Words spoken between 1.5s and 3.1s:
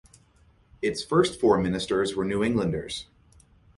ministers were New Englanders.